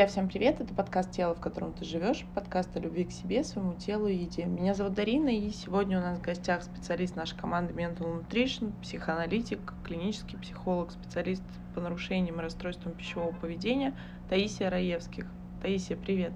[0.00, 0.58] Друзья, всем привет!
[0.62, 4.14] Это подкаст «Тело, в котором ты живешь», подкаст о любви к себе, своему телу и
[4.14, 4.46] еде.
[4.46, 9.74] Меня зовут Дарина, и сегодня у нас в гостях специалист нашей команды Mental Nutrition, психоаналитик,
[9.84, 11.42] клинический психолог, специалист
[11.74, 13.94] по нарушениям и расстройствам пищевого поведения
[14.30, 15.26] Таисия Раевских.
[15.60, 16.32] Таисия, привет!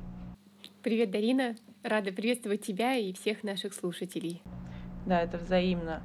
[0.83, 1.57] Привет, Дарина!
[1.83, 4.43] Рада приветствовать тебя и всех наших слушателей.
[5.07, 6.03] Да, это взаимно.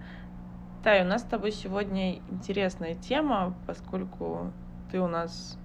[0.82, 4.54] Тай, у нас с тобой сегодня интересная тема, поскольку
[4.94, 5.59] ты у нас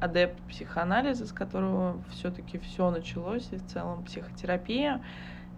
[0.00, 5.02] адепт психоанализа, с которого все-таки все началось, и в целом психотерапия.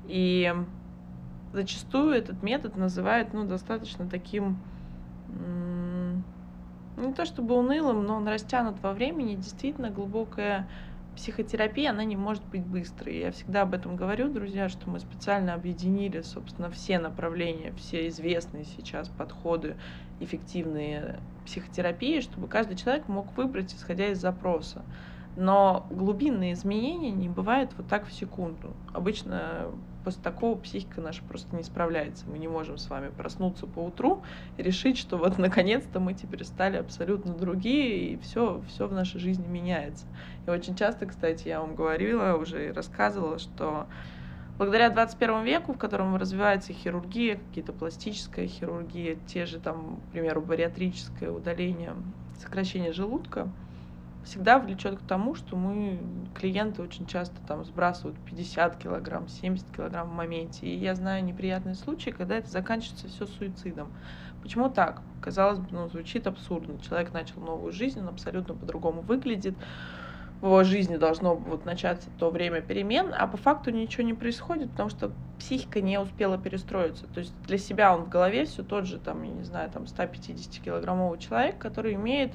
[0.06, 0.54] И
[1.52, 4.58] зачастую этот метод называют ну, достаточно таким,
[6.96, 10.68] не то чтобы унылым, но он растянут во времени, действительно глубокая
[11.18, 13.18] психотерапия, она не может быть быстрой.
[13.18, 18.64] Я всегда об этом говорю, друзья, что мы специально объединили, собственно, все направления, все известные
[18.64, 19.78] сейчас подходы
[20.20, 24.86] эффективные психотерапии, чтобы каждый человек мог выбрать, исходя из запроса.
[25.40, 28.72] Но глубинные изменения не бывают вот так в секунду.
[28.92, 29.66] Обычно
[30.02, 32.24] после такого психика наша просто не справляется.
[32.28, 34.24] Мы не можем с вами проснуться по утру
[34.56, 39.20] и решить, что вот наконец-то мы теперь стали абсолютно другие, и все, все в нашей
[39.20, 40.06] жизни меняется.
[40.44, 43.86] И очень часто, кстати, я вам говорила, уже рассказывала, что
[44.56, 50.40] благодаря 21 веку, в котором развивается хирургия, какие-то пластическая хирургия, те же там, к примеру,
[50.42, 51.94] бариатрическое удаление,
[52.40, 53.48] сокращение желудка,
[54.28, 55.98] всегда влечет к тому, что мы,
[56.34, 60.66] клиенты очень часто там сбрасывают 50 килограмм, 70 килограмм в моменте.
[60.66, 63.92] И я знаю неприятные случаи, когда это заканчивается все суицидом.
[64.42, 65.02] Почему так?
[65.20, 66.78] Казалось бы, ну, звучит абсурдно.
[66.80, 69.56] Человек начал новую жизнь, он абсолютно по-другому выглядит
[70.40, 74.70] в его жизни должно вот начаться то время перемен, а по факту ничего не происходит,
[74.70, 77.06] потому что психика не успела перестроиться.
[77.08, 79.84] То есть для себя он в голове все тот же, там, я не знаю, там
[79.84, 82.34] 150-килограммовый человек, который имеет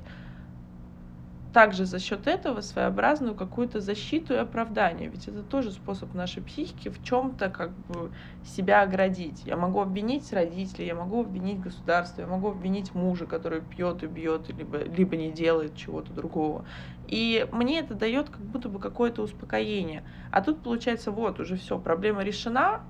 [1.53, 5.07] также за счет этого своеобразную какую-то защиту и оправдание.
[5.07, 8.11] Ведь это тоже способ нашей психики в чем-то как бы
[8.43, 9.43] себя оградить.
[9.45, 14.07] Я могу обвинить родителей, я могу обвинить государство, я могу обвинить мужа, который пьет и
[14.07, 16.65] бьет, либо, либо не делает чего-то другого.
[17.07, 20.03] И мне это дает как будто бы какое-то успокоение.
[20.31, 22.81] А тут получается, вот, уже все, проблема решена,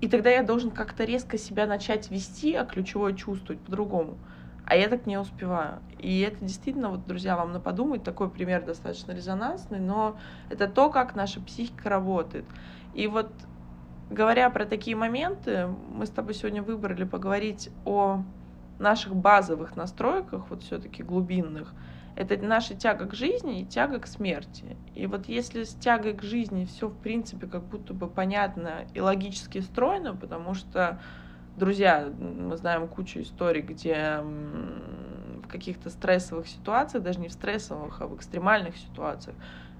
[0.00, 4.16] и тогда я должен как-то резко себя начать вести, а ключевое чувствовать по-другому
[4.68, 5.80] а я так не успеваю.
[5.98, 10.18] И это действительно, вот, друзья, вам на подумать, такой пример достаточно резонансный, но
[10.50, 12.44] это то, как наша психика работает.
[12.92, 13.32] И вот
[14.10, 18.24] говоря про такие моменты, мы с тобой сегодня выбрали поговорить о
[18.78, 21.72] наших базовых настройках, вот все-таки глубинных,
[22.14, 24.76] это наша тяга к жизни и тяга к смерти.
[24.94, 29.00] И вот если с тягой к жизни все, в принципе, как будто бы понятно и
[29.00, 31.00] логически стройно, потому что
[31.58, 38.06] друзья, мы знаем кучу историй, где в каких-то стрессовых ситуациях, даже не в стрессовых, а
[38.06, 39.36] в экстремальных ситуациях,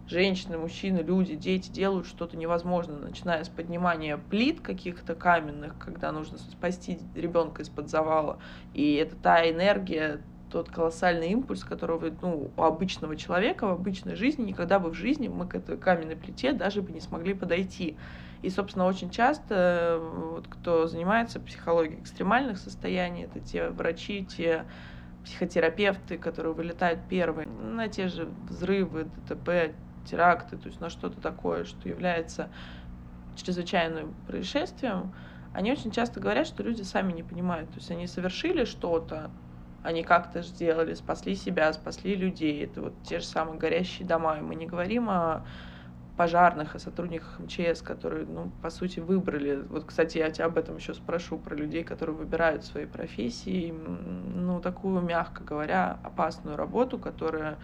[0.07, 6.39] женщины, мужчины, люди, дети делают что-то невозможное, начиная с поднимания плит каких-то каменных, когда нужно
[6.39, 8.39] спасти ребенка из-под завала.
[8.73, 14.45] И это та энергия, тот колоссальный импульс, которого ну, у обычного человека в обычной жизни
[14.45, 17.97] никогда бы в жизни мы к этой каменной плите даже бы не смогли подойти.
[18.43, 24.65] И, собственно, очень часто, вот, кто занимается психологией экстремальных состояний, это те врачи, те
[25.25, 29.75] психотерапевты, которые вылетают первые на те же взрывы, ДТП,
[30.09, 32.49] теракты, то есть на что-то такое, что является
[33.37, 35.13] чрезвычайным происшествием,
[35.53, 37.71] они очень часто говорят, что люди сами не понимают.
[37.71, 39.31] То есть они совершили что-то,
[39.89, 42.63] они как-то сделали, спасли себя, спасли людей.
[42.63, 44.37] Это вот те же самые горящие дома.
[44.37, 45.47] И мы не говорим о
[46.15, 49.63] пожарных и сотрудниках МЧС, которые, ну, по сути, выбрали.
[49.71, 54.61] Вот, кстати, я тебя об этом еще спрошу, про людей, которые выбирают свои профессии, ну,
[54.61, 57.59] такую, мягко говоря, опасную работу, которая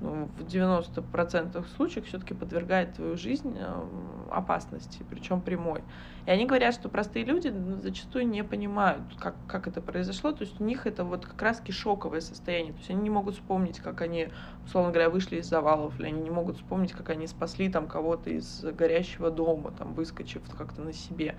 [0.00, 3.82] в 90% случаев все-таки подвергает твою жизнь э,
[4.30, 5.82] опасности, причем прямой.
[6.24, 10.42] И они говорят, что простые люди ну, зачастую не понимают, как, как это произошло, то
[10.42, 13.78] есть у них это вот как раз шоковое состояние, то есть они не могут вспомнить,
[13.78, 14.28] как они,
[14.64, 18.30] условно говоря, вышли из завалов, или они не могут вспомнить, как они спасли там кого-то
[18.30, 21.36] из горящего дома, там, выскочив как-то на себе.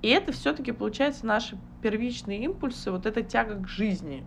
[0.00, 4.26] И это все-таки получается наши первичные импульсы, вот эта тяга к жизни,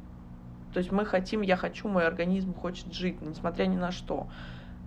[0.75, 4.27] то есть мы хотим, я хочу, мой организм хочет жить, несмотря ни на что.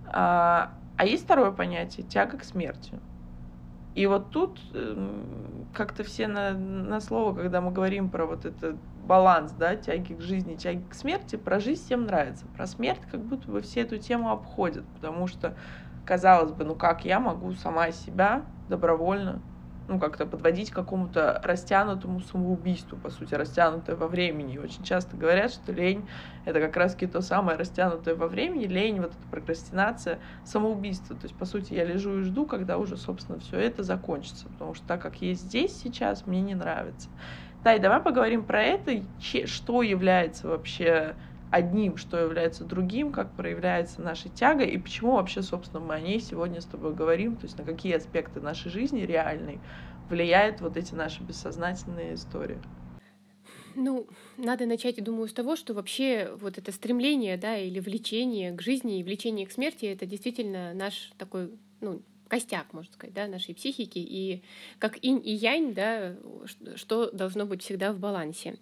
[0.05, 2.99] А, а есть второе понятие– тяга к смерти.
[3.95, 8.75] И вот тут эм, как-то все на, на слово, когда мы говорим про вот этот
[8.93, 12.45] баланс, да, тяги к жизни, тяги к смерти, про жизнь всем нравится.
[12.49, 15.57] Про смерть как будто бы все эту тему обходят, потому что,
[16.05, 19.41] казалось бы, ну как я могу сама себя добровольно
[19.89, 24.53] ну, как-то подводить к какому-то растянутому самоубийству, по сути, растянутое во времени.
[24.53, 26.07] И очень часто говорят, что лень—
[26.45, 31.15] это как раз-таки то самое растянутое во времени, лень, вот эта прокрастинация, самоубийство.
[31.15, 34.75] То есть, по сути, я лежу и жду, когда уже, собственно, все это закончится, потому
[34.75, 37.09] что так, как есть здесь сейчас, мне не нравится.
[37.63, 41.17] Да, и давай поговорим про это, что является вообще
[41.51, 46.19] одним, что является другим, как проявляется наша тяга и почему вообще, собственно, мы о ней
[46.19, 49.59] сегодня с тобой говорим, то есть на какие аспекты нашей жизни реальной
[50.09, 52.59] влияют вот эти наши бессознательные истории.
[53.75, 54.07] Ну,
[54.37, 58.61] надо начать, я думаю, с того, что вообще вот это стремление, да, или влечение к
[58.61, 63.55] жизни и влечение к смерти, это действительно наш такой, ну, костяк, можно сказать, да, нашей
[63.55, 64.43] психики, и
[64.79, 66.15] как инь и янь, да,
[66.75, 68.57] что должно быть всегда в балансе.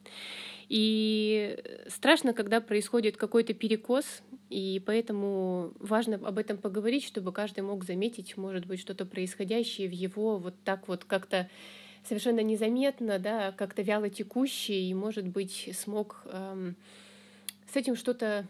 [0.70, 7.86] И страшно, когда происходит какой-то перекос, и поэтому важно об этом поговорить, чтобы каждый мог
[7.86, 11.50] заметить, может быть, что-то происходящее в его вот так вот как-то
[12.04, 16.76] совершенно незаметно, да, как-то вяло текущее, и, может быть, смог эм,
[17.72, 18.46] с этим что-то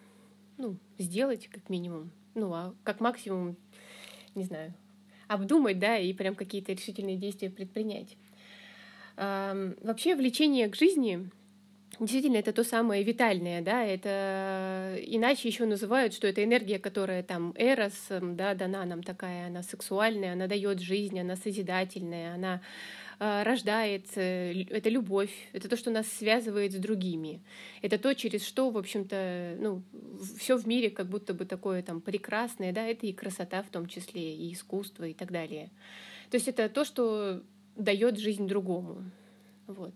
[0.57, 2.11] ну, сделать, как минимум.
[2.35, 3.57] Ну, а как максимум,
[4.35, 4.73] не знаю,
[5.27, 8.15] обдумать, да, и прям какие-то решительные действия предпринять.
[9.17, 11.29] Эм, вообще, влечение к жизни
[11.99, 17.55] Действительно, это то самое витальное, да, это иначе еще называют, что это энергия, которая там
[17.57, 22.61] эрос, да, дана нам такая, она сексуальная, она дает жизнь, она созидательная, она
[23.19, 27.41] э, рождает, э, это любовь, это то, что нас связывает с другими,
[27.81, 29.81] это то, через что, в общем-то, ну,
[30.37, 33.87] все в мире как будто бы такое там прекрасное, да, это и красота в том
[33.87, 35.71] числе, и искусство и так далее.
[36.29, 37.41] То есть это то, что
[37.75, 39.03] дает жизнь другому.
[39.67, 39.93] Вот.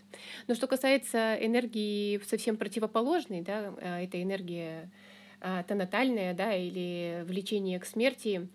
[0.48, 4.92] Но что касается энергии совсем противоположной, да, а, это энергия
[5.40, 8.48] а, тонатальная, да, или влечение к смерти,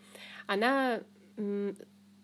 [0.46, 1.00] она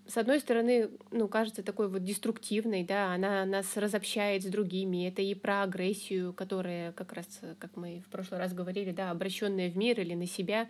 [0.06, 5.23] с одной стороны, ну, кажется такой вот деструктивной, да, она нас разобщает с другими, это
[5.23, 9.77] и про агрессию, которая как раз, как мы в прошлый раз говорили, да, обращенная в
[9.77, 10.69] мир или на себя,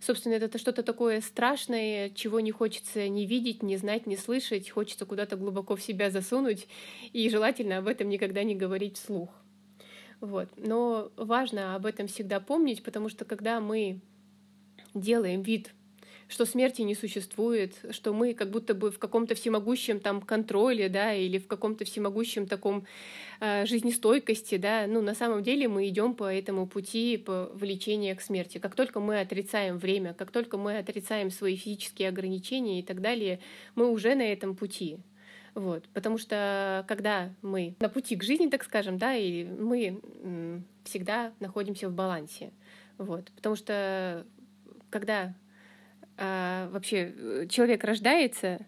[0.00, 5.06] Собственно, это что-то такое страшное, чего не хочется ни видеть, ни знать, ни слышать, хочется
[5.06, 6.68] куда-то глубоко в себя засунуть,
[7.12, 9.30] и желательно об этом никогда не говорить вслух.
[10.20, 10.48] Вот.
[10.56, 14.00] Но важно об этом всегда помнить, потому что когда мы
[14.94, 15.72] делаем вид,
[16.28, 21.14] что смерти не существует, что мы как будто бы в каком-то всемогущем там контроле, да,
[21.14, 22.84] или в каком-то всемогущем таком
[23.40, 28.20] э, жизнестойкости, да, ну, на самом деле мы идем по этому пути по влечению к
[28.20, 28.58] смерти.
[28.58, 33.40] Как только мы отрицаем время, как только мы отрицаем свои физические ограничения и так далее,
[33.74, 34.98] мы уже на этом пути.
[35.54, 41.32] Вот, потому что когда мы на пути к жизни, так скажем, да, и мы всегда
[41.40, 42.52] находимся в балансе.
[42.98, 44.26] Вот, потому что
[44.90, 45.34] когда
[46.18, 48.58] а, вообще э, человек рождается,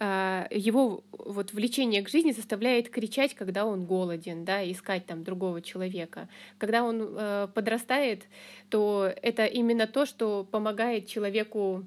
[0.00, 5.62] а, его вот влечение к жизни заставляет кричать, когда он голоден, да, искать там другого
[5.62, 6.28] человека.
[6.58, 8.24] Когда он э, подрастает,
[8.68, 11.86] то это именно то, что помогает человеку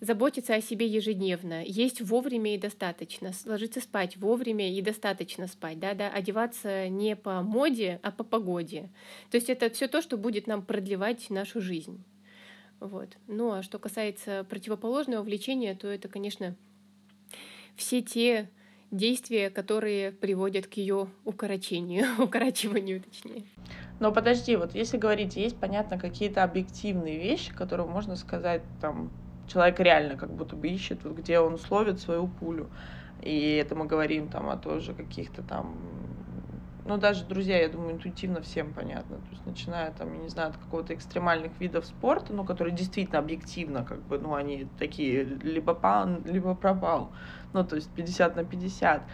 [0.00, 5.94] заботиться о себе ежедневно, есть вовремя и достаточно, ложиться спать вовремя и достаточно спать, да,
[5.94, 8.90] да, одеваться не по моде, а по погоде.
[9.30, 12.04] То есть это все то, что будет нам продлевать нашу жизнь.
[12.80, 13.16] Вот.
[13.26, 16.54] Ну а что касается противоположного влечения, то это, конечно,
[17.76, 18.50] все те
[18.90, 23.44] действия, которые приводят к ее укорочению, укорачиванию, точнее.
[23.98, 29.10] Но подожди, вот если говорить, есть, понятно, какие-то объективные вещи, которые можно сказать, там,
[29.48, 32.68] человек реально как будто бы ищет, вот, где он словит свою пулю.
[33.22, 35.76] И это мы говорим там о тоже каких-то там
[36.86, 39.18] ну, даже друзья, я думаю, интуитивно всем понятно.
[39.20, 43.18] То есть, начиная там, я не знаю, от какого-то экстремальных видов спорта, ну, которые действительно
[43.18, 47.14] объективно, как бы, ну, они такие, либо пал, либо пропал.
[47.52, 49.08] Ну, то есть 50 на 50.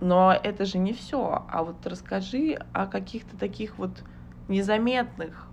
[0.00, 1.46] Но это же не все.
[1.48, 4.04] А вот расскажи о каких-то таких вот
[4.48, 5.49] незаметных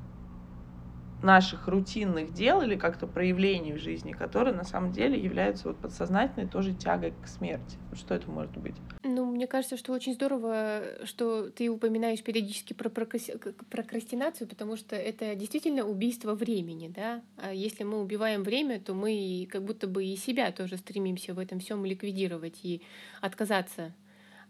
[1.24, 6.47] наших рутинных дел или как-то проявлений в жизни, которые на самом деле являются вот подсознательной
[6.47, 7.77] тоже тягой к смерти.
[7.93, 8.75] Что это может быть?
[9.03, 15.36] Ну, мне кажется, что очень здорово, что ты упоминаешь периодически про прокрастинацию, потому что это
[15.36, 17.21] действительно убийство времени, да.
[17.38, 21.39] А если мы убиваем время, то мы как будто бы и себя тоже стремимся в
[21.39, 22.81] этом всем ликвидировать и
[23.21, 23.93] отказаться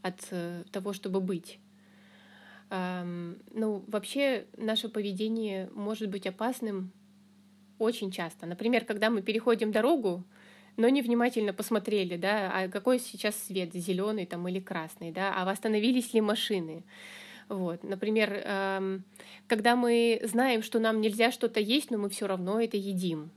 [0.01, 1.59] от э, того, чтобы быть.
[2.69, 6.91] Ну, вообще наше поведение может быть опасным
[7.79, 8.45] очень часто.
[8.45, 10.25] Например, когда мы переходим дорогу,
[10.75, 16.13] но невнимательно посмотрели, да, а какой сейчас свет, зеленый там или красный, да, а восстановились
[16.13, 16.83] ли машины.
[17.50, 17.83] Вот.
[17.83, 19.01] Например,
[19.47, 23.31] когда мы знаем, что нам нельзя что-то есть, но мы все равно это едим.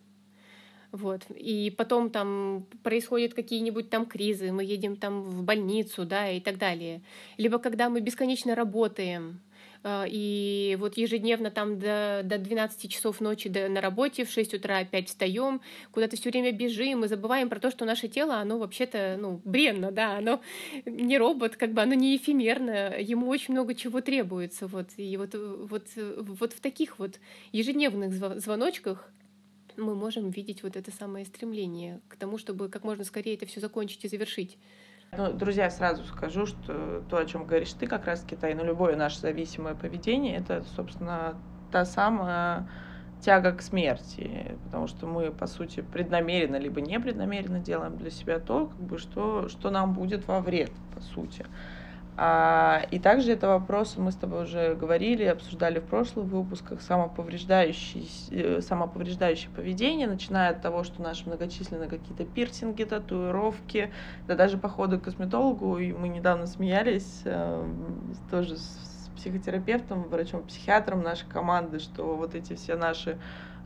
[0.92, 1.22] Вот.
[1.30, 6.58] И потом там происходят какие-нибудь там кризы, мы едем там в больницу, да, и так
[6.58, 7.00] далее.
[7.36, 9.40] Либо когда мы бесконечно работаем,
[9.82, 14.54] а, и вот ежедневно там до, до 12 часов ночи до, на работе, в 6
[14.54, 18.58] утра опять встаем, куда-то все время бежим и забываем про то, что наше тело, оно
[18.58, 20.40] вообще-то, ну, бренно, да, оно
[20.84, 25.34] не робот, как бы оно не эфемерно, ему очень много чего требуется, вот, и вот,
[25.34, 27.18] вот, вот в таких вот
[27.52, 29.10] ежедневных звоночках
[29.76, 33.60] мы можем видеть вот это самое стремление к тому, чтобы как можно скорее это все
[33.60, 34.58] закончить и завершить.
[35.16, 38.96] Ну, друзья, сразу скажу, что то, о чем говоришь ты, как раз Китай, ну, любое
[38.96, 41.36] наше зависимое поведение, это, собственно,
[41.72, 42.68] та самая
[43.20, 48.66] тяга к смерти, потому что мы, по сути, преднамеренно либо непреднамеренно делаем для себя то,
[48.66, 51.44] как бы, что, что нам будет во вред, по сути.
[52.16, 58.04] А, и также это вопрос, мы с тобой уже говорили, обсуждали в прошлых выпусках, самоповреждающее,
[58.30, 63.90] э, самоповреждающее поведение, начиная от того, что наши многочисленные какие-то пирсинги, татуировки,
[64.26, 67.66] да даже походы к косметологу, и мы недавно смеялись э,
[68.30, 73.18] тоже с психотерапевтом, врачом-психиатром нашей команды, что вот эти все наши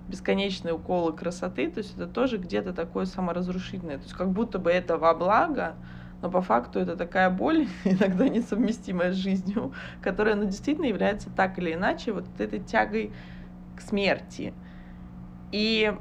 [0.09, 4.71] бесконечные уколы красоты, то есть это тоже где-то такое саморазрушительное, то есть как будто бы
[4.71, 5.77] это во благо,
[6.25, 11.59] но по факту это такая боль, иногда несовместимая с жизнью, которая ну, действительно является так
[11.59, 13.13] или иначе вот этой тягой
[13.77, 14.55] к смерти.
[15.53, 15.95] И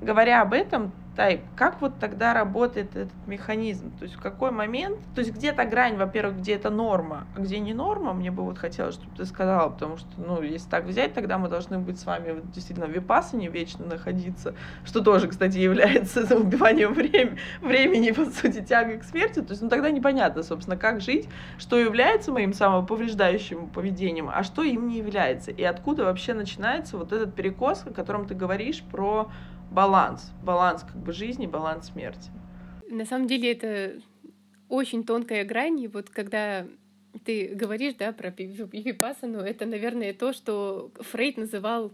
[0.00, 3.96] говоря об этом, Тай, как вот тогда работает этот механизм?
[3.98, 7.40] То есть в какой момент, то есть где то грань, во-первых, где это норма, а
[7.40, 10.84] где не норма, мне бы вот хотелось, чтобы ты сказала, потому что, ну, если так
[10.84, 14.54] взять, тогда мы должны быть с вами вот, действительно в випасане вечно находиться,
[14.84, 19.68] что тоже, кстати, является убиванием времени, времени, по сути, тягой к смерти, то есть, ну,
[19.68, 21.28] тогда непонятно, собственно, как жить,
[21.58, 27.12] что является моим самоповреждающим поведением, а что им не является, и откуда вообще начинается вот
[27.12, 29.30] этот перекос, о котором ты говоришь про
[29.74, 32.30] баланс, баланс как бы жизни, баланс смерти.
[32.88, 34.00] На самом деле это
[34.68, 36.66] очень тонкая грань, и вот когда
[37.24, 41.92] ты говоришь, да, про випассану, это, наверное, то, что Фрейд называл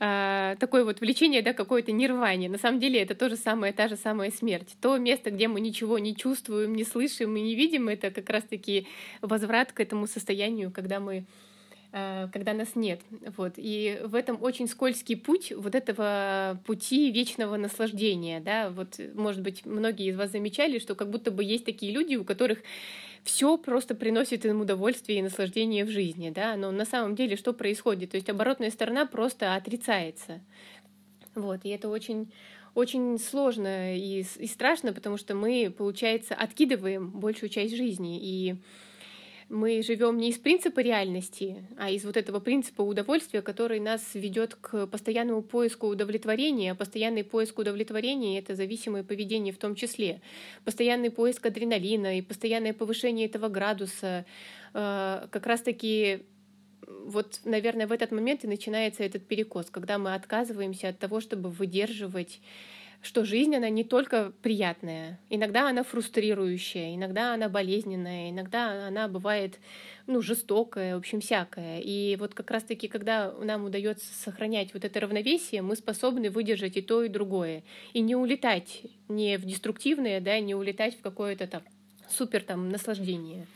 [0.00, 2.48] э, такое вот влечение, да, какое-то нирвание.
[2.48, 4.76] На самом деле это то же самое, та же самая смерть.
[4.80, 8.86] То место, где мы ничего не чувствуем, не слышим и не видим, это как раз-таки
[9.20, 11.26] возврат к этому состоянию, когда мы
[12.32, 13.00] когда нас нет.
[13.36, 13.54] Вот.
[13.56, 18.40] И в этом очень скользкий путь вот этого пути вечного наслаждения.
[18.40, 18.70] Да?
[18.70, 22.24] Вот, может быть, многие из вас замечали, что как будто бы есть такие люди, у
[22.24, 22.58] которых
[23.26, 27.52] все просто приносит им удовольствие и наслаждение в жизни, да, но на самом деле что
[27.52, 28.12] происходит?
[28.12, 30.40] То есть оборотная сторона просто отрицается.
[31.34, 32.30] Вот, и это очень
[32.74, 38.20] очень сложно и, и страшно, потому что мы, получается, откидываем большую часть жизни.
[38.22, 38.56] И
[39.48, 44.56] мы живем не из принципа реальности, а из вот этого принципа удовольствия, который нас ведет
[44.56, 46.74] к постоянному поиску удовлетворения.
[46.74, 50.20] Постоянный поиск удовлетворения— это зависимое поведение в том числе.
[50.64, 54.26] Постоянный поиск адреналина и постоянное повышение этого градуса
[54.74, 56.24] э, как раз-таки
[56.86, 61.50] вот, наверное, в этот момент и начинается этот перекос, когда мы отказываемся от того, чтобы
[61.50, 62.40] выдерживать
[63.02, 65.20] что жизнь, она не только приятная.
[65.30, 69.58] Иногда она фрустрирующая, иногда она болезненная, иногда она бывает
[70.06, 71.80] ну, жестокая, в общем, всякая.
[71.80, 76.82] И вот как раз-таки, когда нам удается сохранять вот это равновесие, мы способны выдержать и
[76.82, 77.62] то, и другое.
[77.92, 81.62] И не улетать не в деструктивное, да, не улетать в какое-то там
[82.08, 83.46] супер там наслаждение.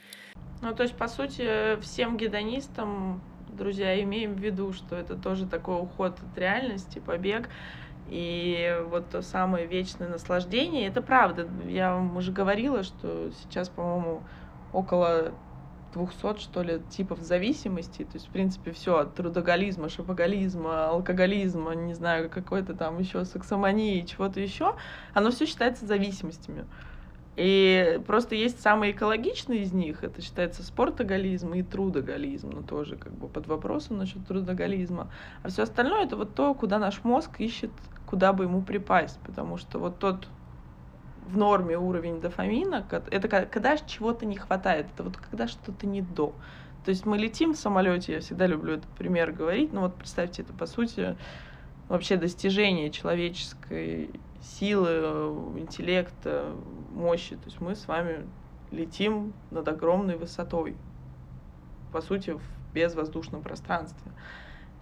[0.62, 5.80] Ну, то есть, по сути, всем гедонистам, друзья, имеем в виду, что это тоже такой
[5.80, 7.48] уход от реальности, побег.
[8.08, 11.48] И вот то самое вечное наслаждение, это правда.
[11.66, 14.22] Я вам уже говорила, что сейчас, по-моему,
[14.72, 15.32] около
[15.92, 18.04] 200, что ли, типов зависимости.
[18.04, 24.02] То есть, в принципе, все от трудоголизма, шопоголизма, алкоголизма, не знаю, какой-то там еще сексомании,
[24.02, 24.76] чего-то еще,
[25.14, 26.66] оно все считается зависимостями.
[27.36, 33.12] И просто есть самые экологичные из них, это считается спортоголизм и трудоголизм, но тоже как
[33.12, 35.10] бы под вопросом насчет трудоголизма.
[35.42, 37.70] А все остальное это вот то, куда наш мозг ищет,
[38.06, 40.28] куда бы ему припасть, потому что вот тот
[41.28, 46.34] в норме уровень дофамина, это когда чего-то не хватает, это вот когда что-то не до.
[46.84, 50.42] То есть мы летим в самолете, я всегда люблю этот пример говорить, но вот представьте,
[50.42, 51.16] это по сути
[51.88, 54.10] вообще достижение человеческой
[54.42, 54.90] силы,
[55.56, 56.54] интеллекта,
[56.92, 57.36] мощи.
[57.36, 58.26] То есть мы с вами
[58.70, 60.76] летим над огромной высотой,
[61.92, 62.42] по сути, в
[62.72, 64.12] безвоздушном пространстве.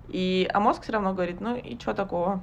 [0.09, 2.43] И, а мозг все равно говорит, ну и что такого?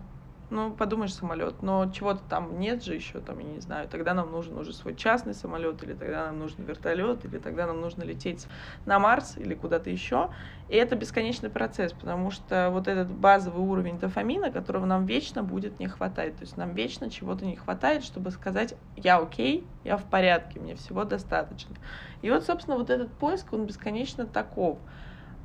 [0.56, 4.32] Ну, подумаешь, самолет, но чего-то там нет же еще, там, я не знаю, тогда нам
[4.32, 8.48] нужен уже свой частный самолет, или тогда нам нужен вертолет, или тогда нам нужно лететь
[8.86, 10.30] на Марс или куда-то еще.
[10.70, 15.80] И это бесконечный процесс, потому что вот этот базовый уровень дофамина, которого нам вечно будет
[15.80, 20.06] не хватать, то есть нам вечно чего-то не хватает, чтобы сказать, я окей, я в
[20.06, 21.76] порядке, мне всего достаточно.
[22.22, 24.80] И вот, собственно, вот этот поиск, он бесконечно таков.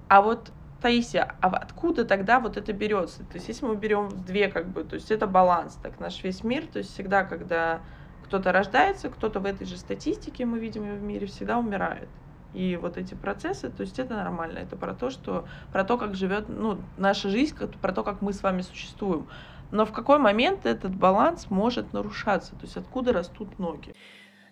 [0.09, 3.19] А вот Таисия, а откуда тогда вот это берется?
[3.25, 6.43] То есть если мы берем две как бы, то есть это баланс, так наш весь
[6.43, 7.81] мир, то есть всегда, когда
[8.25, 12.09] кто-то рождается, кто-то в этой же статистике, мы видим ее в мире, всегда умирает.
[12.53, 16.15] И вот эти процессы, то есть это нормально, это про то, что про то, как
[16.15, 19.29] живет ну, наша жизнь, про то, как мы с вами существуем.
[19.71, 22.53] Но в какой момент этот баланс может нарушаться?
[22.57, 23.95] То есть откуда растут ноги?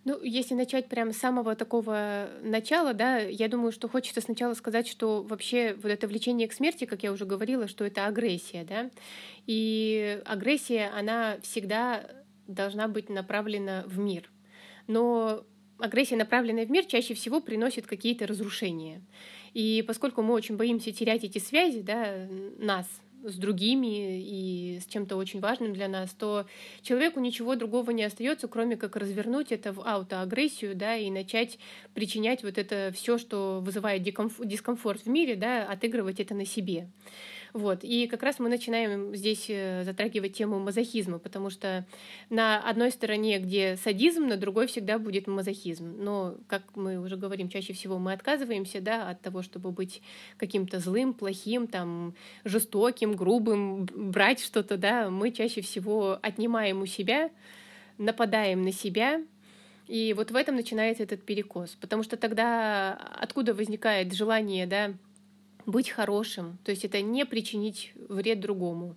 [0.09, 4.89] Ну, если начать прямо с самого такого начала, да, я думаю, что хочется сначала сказать,
[4.89, 8.91] что вообще вот это влечение к смерти, как я уже говорила, что это агрессия, да,
[9.45, 12.07] и агрессия, она всегда
[12.47, 14.31] должна быть направлена в мир.
[14.87, 15.45] Но
[15.79, 19.03] агрессия, направленная в мир, чаще всего приносит какие-то разрушения.
[19.53, 22.87] И поскольку мы очень боимся терять эти связи, да, нас,
[23.25, 26.47] с другими и с чем-то очень важным для нас, то
[26.83, 31.59] человеку ничего другого не остается, кроме как развернуть это в аутоагрессию, да, и начать
[31.95, 36.89] причинять вот это все, что вызывает дискомфорт в мире, да, отыгрывать это на себе.
[37.53, 37.83] Вот.
[37.83, 41.87] И как раз мы начинаем здесь э, затрагивать тему мазохизма, потому что
[42.31, 45.97] на одной стороне, где садизм, на другой всегда будет мазохизм.
[45.99, 50.03] Но, как мы уже говорим, чаще всего мы отказываемся да, от того, чтобы быть
[50.37, 52.15] каким-то злым, плохим, там,
[52.45, 57.31] жестоким, грубым, брать что-то, да, мы чаще всего отнимаем у себя,
[57.97, 59.23] нападаем на себя,
[59.89, 61.71] и вот в этом начинается этот перекос.
[61.81, 64.93] Потому что тогда откуда возникает желание, да,
[65.69, 68.97] быть хорошим, то есть это не причинить вред другому.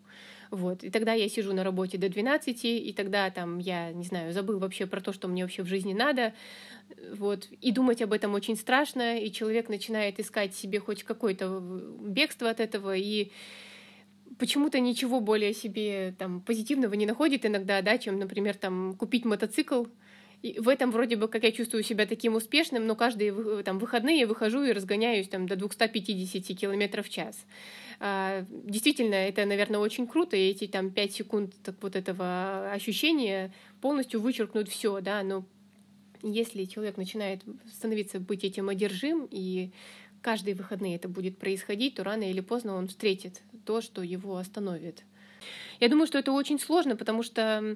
[0.52, 0.84] Вот.
[0.84, 4.60] И тогда я сижу на работе до 12, и тогда там я, не знаю, забыл
[4.60, 6.34] вообще про то, что мне вообще в жизни надо.
[7.14, 7.48] Вот.
[7.62, 11.62] И думать об этом очень страшно, и человек начинает искать себе хоть какое-то
[12.02, 13.32] бегство от этого, и
[14.40, 19.86] почему-то ничего более себе там позитивного не находит иногда, да, чем, например, там купить мотоцикл,
[20.42, 24.26] и в этом вроде бы, как я чувствую себя таким успешным, но каждые там, выходные
[24.26, 27.46] выхожу и разгоняюсь там, до 250 км в час.
[28.00, 33.54] А, действительно, это, наверное, очень круто, и эти там 5 секунд так, вот этого ощущения
[33.82, 35.46] полностью вычеркнут все, да, но
[36.24, 39.70] если человек начинает становиться быть этим одержим, и
[40.24, 45.04] каждые выходные это будет происходить, то рано или поздно он встретит то, что его остановит.
[45.80, 47.76] Я думаю, что это очень сложно, потому что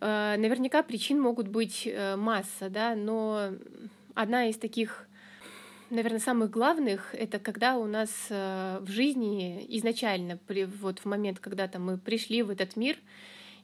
[0.00, 3.50] наверняка причин могут быть э, масса, да, но
[4.14, 5.06] одна из таких
[5.90, 10.38] наверное, самых главных это когда у нас э, в жизни изначально,
[10.80, 12.96] вот в момент, когда там мы пришли в этот мир,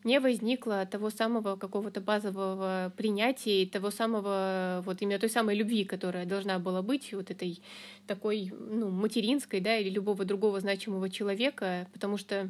[0.04, 6.26] не возникло того самого какого-то базового принятия того самого, вот именно той самой любви, которая
[6.26, 7.60] должна была быть, вот этой
[8.06, 12.48] такой, ну, материнской, да, или любого другого значимого человека, потому что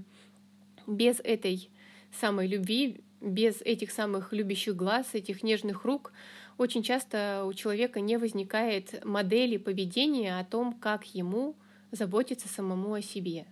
[0.86, 1.70] без этой
[2.12, 6.12] самой любви, без этих самых любящих глаз, этих нежных рук,
[6.58, 11.54] очень часто у человека не возникает модели поведения о том, как ему
[11.92, 13.46] заботиться самому о себе.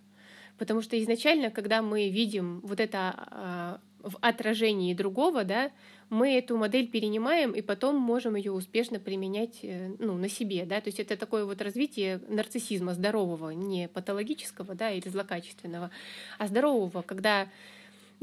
[0.58, 5.70] Потому что изначально, когда мы видим вот это э, в отражении другого, да,
[6.10, 10.64] мы эту модель перенимаем и потом можем ее успешно применять э, ну, на себе.
[10.64, 10.80] Да?
[10.80, 15.90] То есть это такое вот развитие нарциссизма здорового, не патологического да, или злокачественного,
[16.38, 17.48] а здорового, когда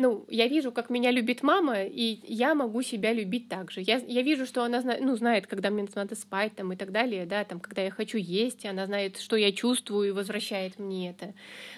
[0.02, 3.82] ну, я вижу, как меня любит мама, и я могу себя любить так же.
[3.82, 6.92] Я, я вижу, что она зна, ну, знает, когда мне надо спать там, и так
[6.92, 11.12] далее, да, там, когда я хочу есть, она знает, что я чувствую, и возвращает мне
[11.12, 11.34] это.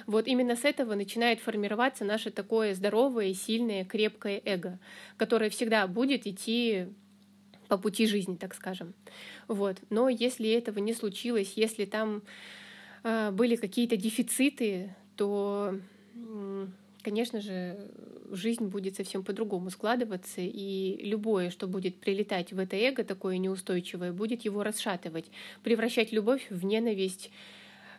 [0.07, 4.79] Вот именно с этого начинает формироваться наше такое здоровое, сильное, крепкое эго,
[5.17, 6.87] которое всегда будет идти
[7.67, 8.93] по пути жизни, так скажем.
[9.47, 9.77] Вот.
[9.89, 12.21] Но если этого не случилось, если там
[13.03, 15.77] э, были какие-то дефициты, то
[17.03, 17.91] конечно же,
[18.31, 24.11] жизнь будет совсем по-другому складываться, и любое, что будет прилетать в это эго такое неустойчивое,
[24.11, 25.25] будет его расшатывать,
[25.63, 27.29] превращать любовь в ненависть,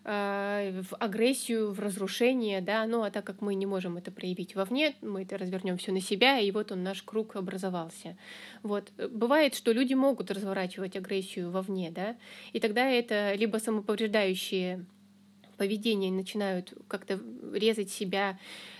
[0.04, 4.54] э, в агрессию, в разрушение, да, ну а так как мы не можем это проявить
[4.54, 8.16] вовне, мы это развернем все на себя, и вот он наш круг образовался.
[8.62, 8.92] Вот.
[8.96, 12.16] Бывает, что люди могут разворачивать агрессию вовне, да,
[12.52, 14.84] и тогда это либо самоповреждающие
[15.54, 17.20] поведения начинают как-то
[17.52, 18.38] резать себя,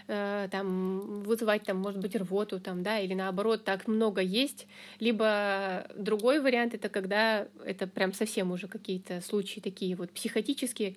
[0.08, 4.66] э, там, вызывать, там, может быть, рвоту, там, да, или наоборот, так много есть.
[5.00, 10.96] Либо другой вариант— это когда это прям совсем уже какие-то случаи такие вот психотические,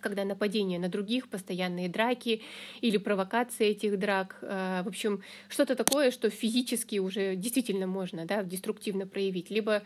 [0.00, 2.42] когда нападение на других, постоянные драки
[2.82, 4.38] или провокации этих драк.
[4.42, 9.50] Э, в общем, что-то такое, что физически уже действительно можно да, деструктивно проявить.
[9.50, 9.82] Либо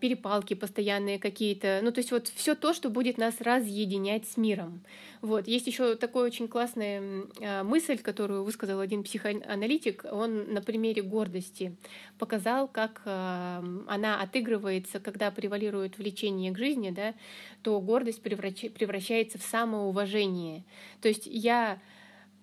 [0.00, 1.80] перепалки постоянные какие-то.
[1.82, 4.82] Ну, то есть вот все то, что будет нас разъединять с миром.
[5.22, 5.48] Вот.
[5.48, 10.04] Есть еще такая очень классная а, мысль, которую высказал один психоаналитик.
[10.12, 11.76] Он на примере гордости
[12.18, 17.14] показал, как а, она отыгрывается, когда превалирует влечение к жизни, да,
[17.62, 20.62] то гордость превращается в самоуважение.
[21.00, 21.80] То есть я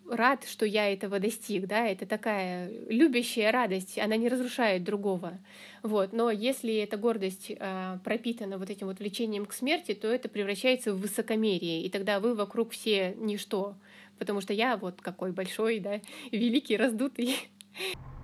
[0.10, 5.40] рад, что я этого достиг, да, это такая любящая радость, она не разрушает другого,
[5.82, 10.30] вот, но если эта гордость э, пропитана вот этим вот влечением к смерти, то это
[10.30, 13.76] превращается в высокомерие, и тогда вы вокруг все ничто,
[14.20, 17.50] потому что я вот какой большой, да, великий, раздутый.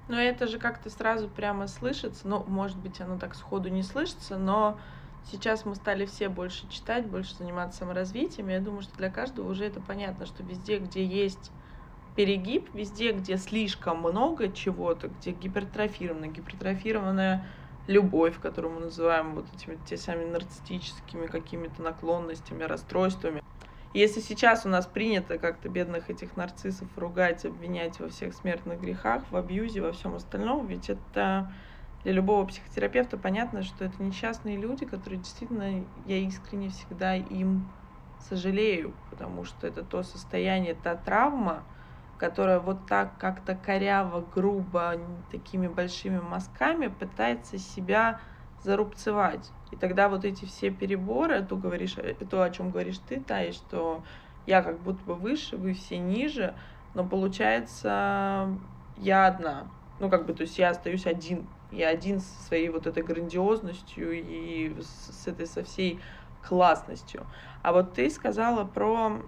[0.08, 4.38] Но это же как-то сразу прямо слышится, ну, может быть, оно так сходу не слышится,
[4.38, 4.80] но
[5.32, 9.66] сейчас мы стали все больше читать, больше заниматься саморазвитием, я думаю, что для каждого уже
[9.66, 11.52] это понятно, что везде, где есть
[12.16, 17.46] перегиб везде, где слишком много чего-то, где гипертрофирована, гипертрофированная
[17.88, 23.42] любовь, которую мы называем вот этими те самыми нарциссическими какими-то наклонностями, расстройствами.
[23.94, 29.24] Если сейчас у нас принято как-то бедных этих нарциссов ругать, обвинять во всех смертных грехах,
[29.32, 31.52] в абьюзе, во всем остальном, ведь это
[32.04, 37.68] для любого психотерапевта понятно, что это несчастные люди, которые действительно, я искренне всегда им
[38.30, 41.64] сожалею, потому что это то состояние, та травма,
[42.20, 44.96] которая вот так как-то коряво, грубо,
[45.32, 48.20] такими большими мазками пытается себя
[48.64, 49.50] зарубцевать.
[49.72, 53.54] И тогда вот эти все переборы, то, говоришь, э, то о чем говоришь ты, Тай,
[53.54, 54.04] что
[54.46, 56.54] я как будто бы выше, вы все ниже,
[56.94, 58.50] но получается
[58.98, 59.68] я одна.
[60.00, 61.48] Ну, как бы, то есть я остаюсь один.
[61.72, 66.00] Я один со своей вот этой грандиозностью и с, этой со всей
[66.42, 67.28] классностью.
[67.62, 69.22] А вот ты сказала про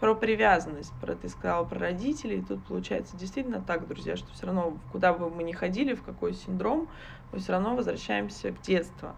[0.00, 4.78] про привязанность, про ты сказала про родителей, тут получается действительно так, друзья, что все равно
[4.92, 6.88] куда бы мы ни ходили, в какой синдром,
[7.32, 9.10] мы все равно возвращаемся к детству.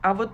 [0.00, 0.30] А вот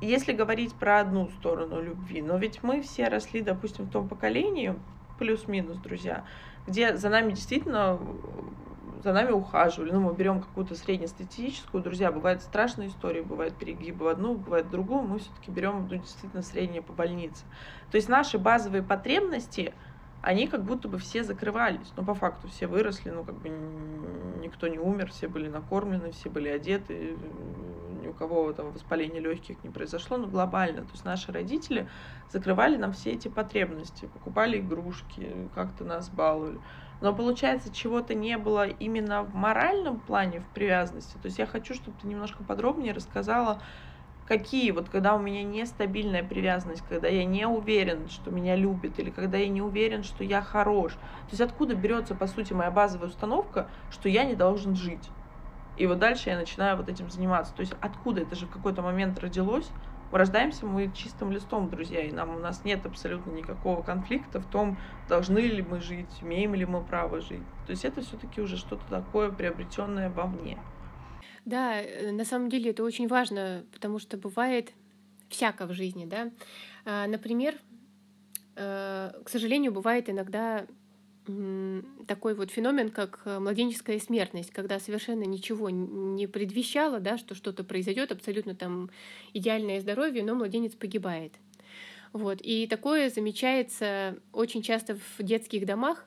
[0.00, 4.74] если говорить про одну сторону любви, но ведь мы все росли, допустим, в том поколении,
[5.18, 6.24] плюс-минус, друзья,
[6.66, 7.98] где за нами действительно
[9.04, 9.92] за нами ухаживали.
[9.92, 14.70] Ну, мы берем какую-то среднестатистическую, друзья, бывают страшные истории, бывают перегибы в одну, бывает в
[14.70, 17.44] другую, мы все-таки берем ну, действительно среднее по больнице.
[17.90, 19.74] То есть наши базовые потребности,
[20.22, 21.92] они как будто бы все закрывались.
[21.96, 23.50] Ну, по факту все выросли, ну, как бы
[24.40, 27.18] никто не умер, все были накормлены, все были одеты,
[28.02, 30.80] ни у кого там воспаления легких не произошло, но глобально.
[30.80, 31.88] То есть наши родители
[32.30, 36.58] закрывали нам все эти потребности, покупали игрушки, как-то нас баловали
[37.04, 41.18] но получается чего-то не было именно в моральном плане, в привязанности.
[41.18, 43.60] То есть я хочу, чтобы ты немножко подробнее рассказала,
[44.26, 49.10] какие вот когда у меня нестабильная привязанность, когда я не уверен, что меня любят, или
[49.10, 50.92] когда я не уверен, что я хорош.
[50.92, 55.10] То есть откуда берется, по сути, моя базовая установка, что я не должен жить.
[55.76, 57.52] И вот дальше я начинаю вот этим заниматься.
[57.54, 59.68] То есть откуда это же в какой-то момент родилось,
[60.16, 64.78] рождаемся мы чистым листом, друзья, и нам у нас нет абсолютно никакого конфликта в том,
[65.08, 67.42] должны ли мы жить, имеем ли мы право жить.
[67.66, 70.58] То есть это все-таки уже что-то такое приобретенное во мне.
[71.44, 74.72] Да, э, на самом деле это очень важно, потому что бывает
[75.28, 76.30] всяко в жизни, да.
[76.84, 77.56] А, например,
[78.56, 80.66] э, к сожалению, бывает иногда
[82.06, 87.64] такой вот феномен, как э, младенческая смертность, когда совершенно ничего не предвещало, да, что что-то
[87.64, 88.90] произойдет, абсолютно там
[89.32, 91.32] идеальное здоровье, но младенец погибает.
[92.12, 92.38] Вот.
[92.42, 96.06] И такое замечается очень часто в детских домах,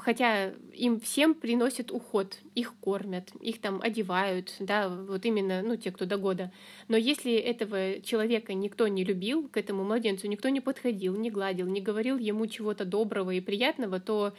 [0.00, 5.90] хотя им всем приносят уход, их кормят, их там одевают, да, вот именно, ну, те,
[5.90, 6.52] кто до года.
[6.88, 11.66] Но если этого человека никто не любил, к этому младенцу никто не подходил, не гладил,
[11.66, 14.34] не говорил ему чего-то доброго и приятного, то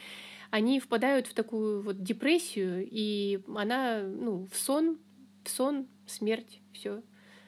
[0.52, 5.00] они впадают в такую вот депрессию, и она, ну, в сон,
[5.44, 7.02] в сон, смерть, все.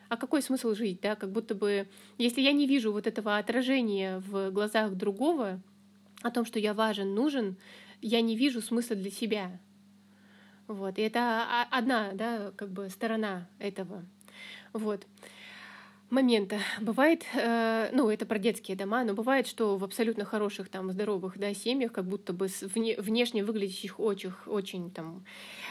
[0.07, 1.15] А какой смысл жить, да?
[1.15, 1.87] Как будто бы,
[2.17, 5.61] если я не вижу вот этого отражения в глазах другого,
[6.21, 7.57] о том, что я важен, нужен,
[8.01, 9.59] я не вижу смысла для себя.
[10.67, 10.97] Вот.
[10.97, 14.05] И это одна, да, как бы сторона этого.
[14.73, 15.05] Вот
[16.09, 16.59] момента.
[16.81, 21.37] Бывает, э, ну, это про детские дома, но бывает, что в абсолютно хороших, там, здоровых,
[21.37, 25.23] да, семьях, как будто бы с вне, внешне выглядящих очень, очень, там,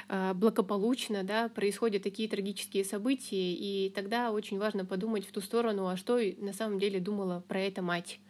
[0.08, 5.88] э, благополучно, да, происходят такие трагические события, и тогда очень важно подумать в ту сторону,
[5.88, 8.20] а что на самом деле думала про это мать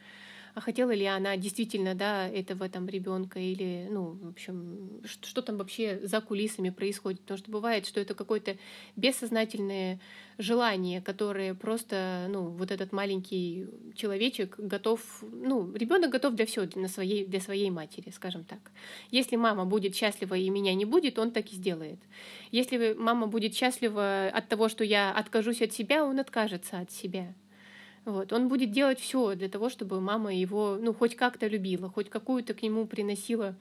[0.58, 5.40] а хотела ли она действительно, да, этого там ребенка или, ну, в общем, что, что
[5.40, 7.20] там вообще за кулисами происходит.
[7.20, 8.56] Потому что бывает, что это какое-то
[8.96, 10.00] бессознательное
[10.36, 16.88] желание, которое просто, ну, вот этот маленький человечек готов, ну, ребенок готов для всего для
[16.88, 18.72] своей, для своей матери, скажем так.
[19.12, 22.00] Если мама будет счастлива и меня не будет, он так и сделает.
[22.50, 27.32] Если мама будет счастлива от того, что я откажусь от себя, он откажется от себя.
[28.08, 28.32] Вот.
[28.32, 32.54] Он будет делать все для того, чтобы мама его, ну, хоть как-то любила, хоть какую-то
[32.54, 33.54] к нему приносила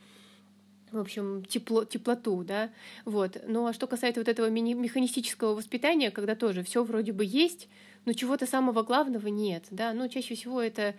[0.90, 2.70] в общем, тепло, теплоту, да,
[3.04, 3.38] вот.
[3.46, 7.68] Ну, а что касается вот этого механистического воспитания, когда тоже все вроде бы есть,
[8.06, 10.96] но чего-то самого главного нет, да, ну, чаще всего это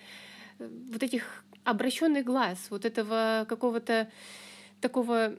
[0.58, 4.10] э, вот этих обращенных глаз, вот этого какого-то
[4.82, 5.32] такого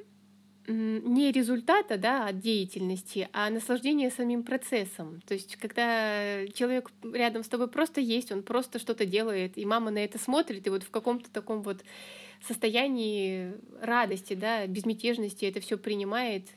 [0.67, 5.21] не результата да, от деятельности, а наслаждение самим процессом.
[5.27, 9.89] То есть, когда человек рядом с тобой просто есть, он просто что-то делает, и мама
[9.89, 11.83] на это смотрит, и вот в каком-то таком вот
[12.47, 16.47] состоянии радости, да, безмятежности это все принимает.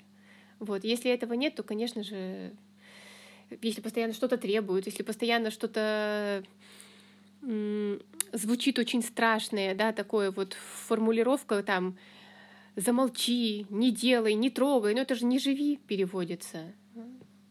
[0.58, 0.84] Вот.
[0.84, 2.52] Если этого нет, то, конечно же,
[3.62, 6.44] если постоянно что-то требуют, если постоянно что-то
[8.32, 10.52] звучит очень страшное, да, такое вот
[10.86, 11.98] формулировка там
[12.76, 16.72] замолчи, не делай, не трогай, но это же не живи переводится.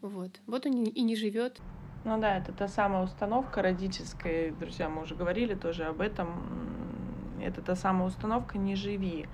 [0.01, 0.39] Вот.
[0.47, 1.61] Вот он и не живет.
[2.03, 7.39] Ну да, это та самая установка родительская, друзья, мы уже говорили тоже об этом.
[7.39, 9.27] Это та самая установка «не живи».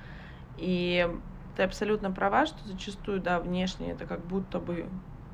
[0.57, 1.09] И
[1.55, 4.87] ты абсолютно права, что зачастую, да, внешне это как будто бы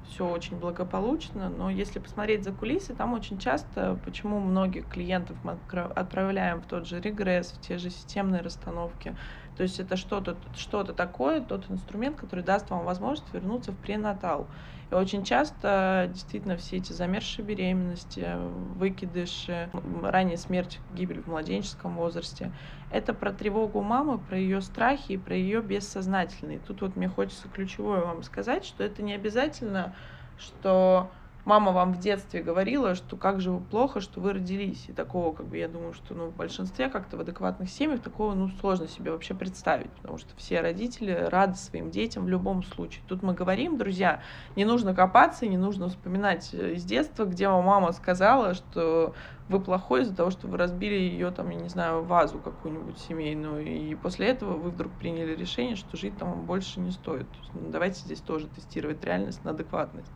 [0.10, 5.58] все очень благополучно, но если посмотреть за кулисы, там очень часто, почему многих клиентов мы
[5.96, 9.16] отправляем в тот же регресс, в те же системные расстановки,
[9.56, 14.48] то есть это что-то что такое, тот инструмент, который даст вам возможность вернуться в пренатал.
[14.92, 18.28] И очень часто действительно все эти замерзшие беременности,
[18.76, 19.70] выкидыши,
[20.02, 22.52] ранняя смерть, гибель в младенческом возрасте,
[22.94, 26.60] это про тревогу мамы, про ее страхи и про ее бессознательный.
[26.60, 29.96] Тут вот мне хочется ключевое вам сказать, что это не обязательно,
[30.38, 31.10] что
[31.44, 34.86] мама вам в детстве говорила, что как же плохо, что вы родились.
[34.88, 38.36] И такого, как бы, я думаю, что ну, в большинстве как-то в адекватных семьях такого
[38.36, 43.04] ну, сложно себе вообще представить, потому что все родители рады своим детям в любом случае.
[43.08, 44.22] Тут мы говорим, друзья,
[44.56, 49.14] не нужно копаться, не нужно вспоминать э, из детства, где вам мама сказала, что
[49.48, 53.66] вы плохой из-за того, что вы разбили ее, там, я не знаю, вазу какую-нибудь семейную,
[53.66, 57.36] и после этого вы вдруг приняли решение, что жить там вам больше не стоит.
[57.36, 60.14] Есть, ну, давайте здесь тоже тестировать реальность на адекватность.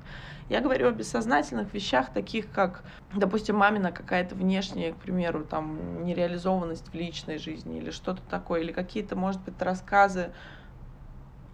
[0.50, 6.90] Я говорю о бессознательных вещах, таких как, допустим, мамина какая-то внешняя, к примеру, там, нереализованность
[6.90, 10.34] в личной жизни или что-то такое, или какие-то, может быть, рассказы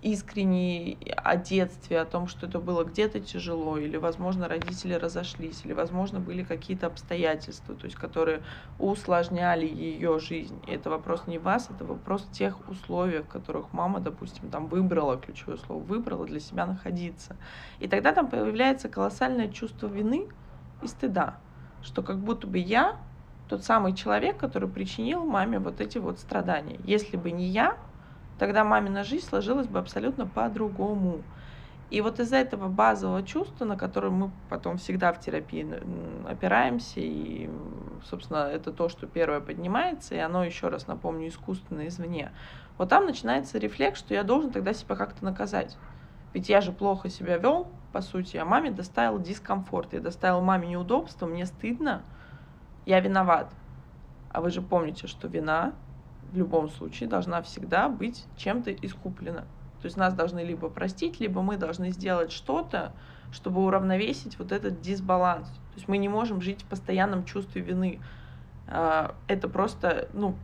[0.03, 5.73] искренний о детстве, о том, что это было где-то тяжело, или, возможно, родители разошлись, или,
[5.73, 8.43] возможно, были какие-то обстоятельства, то есть, которые
[8.79, 10.59] усложняли ее жизнь.
[10.67, 15.17] И это вопрос не вас, это вопрос тех условий, в которых мама, допустим, там выбрала,
[15.17, 17.37] ключевое слово, выбрала для себя находиться.
[17.79, 20.27] И тогда там появляется колоссальное чувство вины
[20.81, 21.37] и стыда,
[21.81, 22.97] что как будто бы я
[23.47, 26.79] тот самый человек, который причинил маме вот эти вот страдания.
[26.83, 27.77] Если бы не я,
[28.38, 31.22] тогда мамина жизнь сложилась бы абсолютно по-другому.
[31.89, 35.67] И вот из-за этого базового чувства, на которое мы потом всегда в терапии
[36.28, 37.50] опираемся, и,
[38.04, 42.32] собственно, это то, что первое поднимается, и оно, еще раз напомню, искусственно извне,
[42.80, 45.78] вот там начинается рефлекс, что я должен тогда себя как-то наказать.
[46.34, 50.69] Ведь я же плохо себя вел, по сути, а маме доставил дискомфорт, я доставил маме
[50.69, 52.02] неудобства, мне стыдно,
[52.88, 53.52] я виноват.
[54.32, 55.74] А вы же помните, что вина
[56.34, 59.41] в любом случае должна всегда быть чем-то искуплена.
[59.82, 62.91] То есть нас должны либо простить, либо мы должны сделать что-то,
[63.32, 65.48] чтобы уравновесить вот этот дисбаланс.
[65.48, 68.00] То есть мы не можем жить в постоянном чувстве вины.
[68.67, 70.36] А, это просто, ну,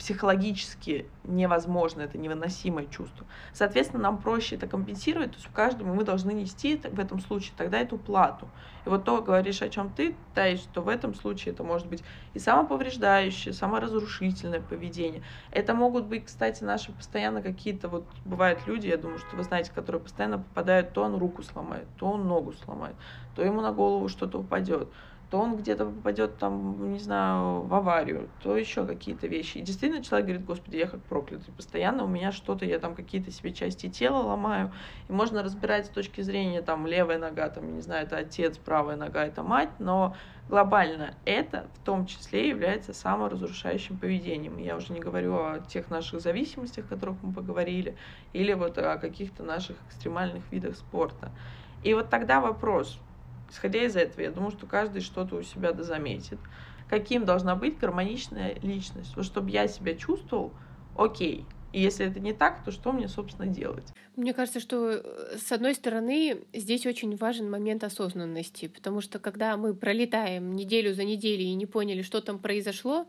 [0.00, 3.26] психологически невозможно, это невыносимое чувство.
[3.52, 7.52] Соответственно, нам проще это компенсировать, то есть в каждом мы должны нести в этом случае
[7.54, 8.48] тогда эту плату.
[8.86, 12.02] И вот то говоришь, о чем ты, Таис, что в этом случае это может быть
[12.32, 15.22] и самоповреждающее, саморазрушительное поведение.
[15.50, 19.70] Это могут быть, кстати, наши постоянно какие-то, вот бывают люди, я думаю, что вы знаете,
[19.70, 22.96] которые постоянно попадают, то он руку сломает, то он ногу сломает,
[23.36, 24.88] то ему на голову что-то упадет,
[25.30, 29.58] то он где-то попадет там, не знаю, в аварию, то еще какие-то вещи.
[29.58, 33.30] И действительно человек говорит, господи, я как проклятый, постоянно у меня что-то, я там какие-то
[33.30, 34.72] себе части тела ломаю.
[35.08, 38.96] И можно разбирать с точки зрения там левая нога, там, не знаю, это отец, правая
[38.96, 40.16] нога, это мать, но
[40.48, 44.58] глобально это в том числе является саморазрушающим поведением.
[44.58, 47.96] Я уже не говорю о тех наших зависимостях, о которых мы поговорили,
[48.32, 51.30] или вот о каких-то наших экстремальных видах спорта.
[51.84, 52.98] И вот тогда вопрос,
[53.50, 56.38] Исходя из этого, я думаю, что каждый что-то у себя да заметит.
[56.88, 59.14] каким должна быть гармоничная личность.
[59.14, 60.52] Вот чтобы я себя чувствовал,
[60.96, 63.92] окей, и если это не так, то что мне, собственно, делать?
[64.16, 69.56] Мне кажется, что, э, с одной стороны, здесь очень важен момент осознанности, потому что когда
[69.56, 73.06] мы пролетаем неделю за неделей и не поняли, что там произошло,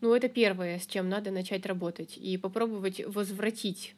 [0.00, 3.94] ну, это первое, с чем надо начать работать, и попробовать возвратить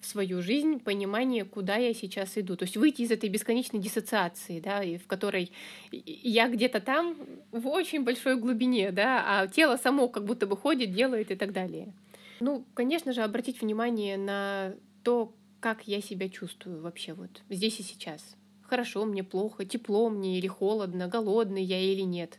[0.00, 2.56] в свою жизнь понимание, куда я сейчас иду.
[2.56, 5.52] То есть выйти из этой бесконечной диссоциации, да, в которой
[5.90, 7.16] я где-то там
[7.52, 11.52] в очень большой глубине, да, а тело само как будто бы ходит, делает и так
[11.52, 11.92] далее.
[12.40, 17.82] Ну, конечно же, обратить внимание на то, как я себя чувствую вообще вот здесь и
[17.82, 18.36] сейчас.
[18.62, 22.38] Хорошо мне, плохо, тепло мне или холодно, голодный я или нет.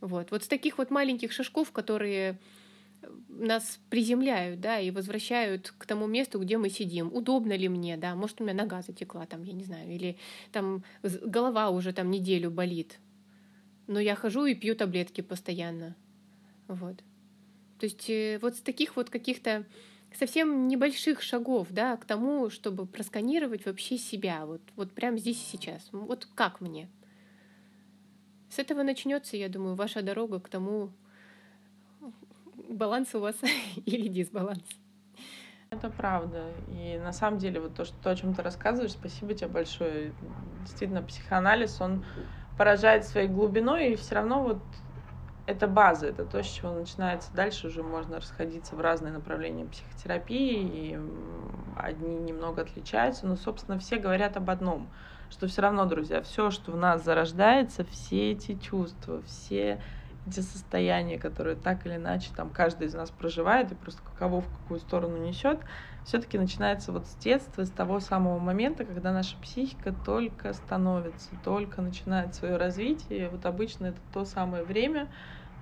[0.00, 0.30] Вот.
[0.30, 2.38] Вот с таких вот маленьких шажков, которые
[3.28, 7.12] нас приземляют, да, и возвращают к тому месту, где мы сидим.
[7.12, 10.16] Удобно ли мне, да, может, у меня нога затекла, там, я не знаю, или
[10.52, 12.98] там голова уже там неделю болит.
[13.86, 15.96] Но я хожу и пью таблетки постоянно.
[16.66, 16.96] Вот.
[17.78, 19.64] То есть э, вот с таких вот каких-то
[20.16, 25.56] совсем небольших шагов, да, к тому, чтобы просканировать вообще себя, вот, вот прямо здесь и
[25.56, 25.88] сейчас.
[25.92, 26.88] Вот как мне?
[28.50, 30.92] С этого начнется, я думаю, ваша дорога к тому,
[32.68, 33.36] баланс у вас
[33.86, 34.62] или дисбаланс.
[35.70, 36.44] Это правда.
[36.68, 40.12] И на самом деле, вот то, что, то, о чем ты рассказываешь, спасибо тебе большое.
[40.62, 42.04] Действительно, психоанализ, он
[42.56, 44.62] поражает своей глубиной, и все равно вот
[45.46, 47.32] это база, это то, с чего начинается.
[47.34, 50.98] Дальше уже можно расходиться в разные направления психотерапии, и
[51.76, 54.88] одни немного отличаются, но, собственно, все говорят об одном,
[55.30, 59.80] что все равно, друзья, все, что в нас зарождается, все эти чувства, все
[60.28, 64.48] эти состояния, которые так или иначе там каждый из нас проживает и просто кого в
[64.48, 65.60] какую сторону несет,
[66.04, 71.82] все-таки начинается вот с детства, с того самого момента, когда наша психика только становится, только
[71.82, 73.26] начинает свое развитие.
[73.26, 75.10] И вот обычно это то самое время,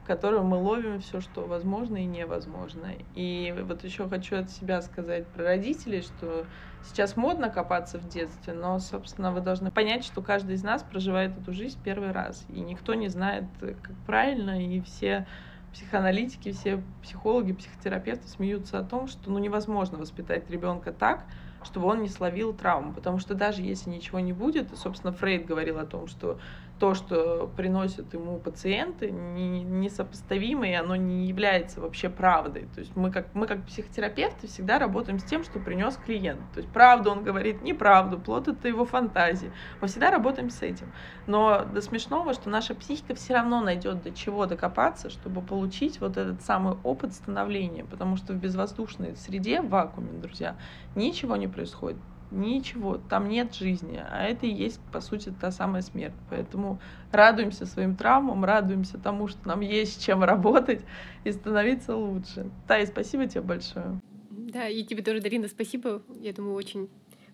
[0.04, 2.92] которую мы ловим все, что возможно и невозможно.
[3.14, 6.48] И вот еще хочу от себя сказать про родителей, что
[6.86, 11.36] сейчас модно копаться в детстве, но, собственно, вы должны понять, что каждый из нас проживает
[11.38, 15.26] эту жизнь первый раз, и никто не знает, как правильно, и все
[15.72, 21.24] психоаналитики, все психологи, психотерапевты смеются о том, что ну, невозможно воспитать ребенка так,
[21.64, 25.78] чтобы он не словил травму, потому что даже если ничего не будет, собственно, Фрейд говорил
[25.78, 26.38] о том, что
[26.78, 32.68] то, что приносят ему пациенты, не, несопоставимо, и оно не является вообще правдой.
[32.74, 36.40] То есть мы как, мы как психотерапевты всегда работаем с тем, что принес клиент.
[36.52, 39.50] То есть правду он говорит, неправду, плод это его фантазии.
[39.80, 40.92] Мы всегда работаем с этим.
[41.26, 46.18] Но до смешного, что наша психика все равно найдет до чего докопаться, чтобы получить вот
[46.18, 47.84] этот самый опыт становления.
[47.84, 50.56] Потому что в безвоздушной среде, в вакууме, друзья,
[50.94, 51.98] ничего не происходит
[52.30, 56.14] ничего, там нет жизни, а это и есть, по сути, та самая смерть.
[56.30, 56.80] Поэтому
[57.12, 60.82] радуемся своим травмам, радуемся тому, что нам есть чем работать
[61.24, 62.50] и становиться лучше.
[62.66, 64.00] Тай, спасибо тебе большое.
[64.30, 66.02] Да, и тебе тоже, Дарина, спасибо.
[66.20, 66.88] Я думаю, очень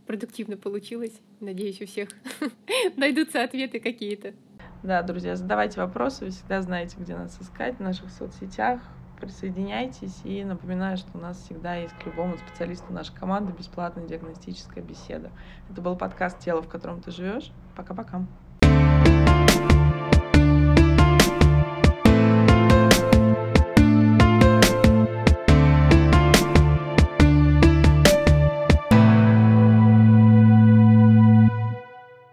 [0.07, 1.20] продуктивно получилось.
[1.40, 2.09] Надеюсь, у всех
[2.96, 4.35] найдутся ответы какие-то.
[4.83, 8.81] Да, друзья, задавайте вопросы, вы всегда знаете, где нас искать в наших соцсетях,
[9.22, 10.20] присоединяйтесь.
[10.24, 15.30] И напоминаю, что у нас всегда есть к любому специалисту нашей команды бесплатная диагностическая беседа.
[15.70, 17.52] Это был подкаст «Тело, в котором ты живешь».
[17.76, 18.26] Пока-пока.